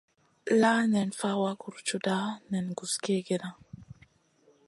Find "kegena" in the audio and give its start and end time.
3.05-3.49